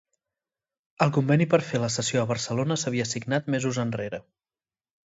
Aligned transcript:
El 1.05 1.13
conveni 1.17 1.47
per 1.53 1.59
a 1.63 1.65
fer 1.67 1.83
la 1.85 1.91
sessió 1.99 2.25
a 2.25 2.27
Barcelona 2.35 2.81
s’havia 2.85 3.09
signat 3.13 3.55
mesos 3.57 3.83
enrere. 3.87 4.27